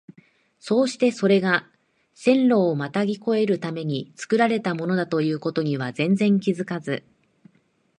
[0.59, 1.69] そうしてそれが
[2.15, 7.03] 線路をまたぎ越えるために造られたものだという事には全然気づかず、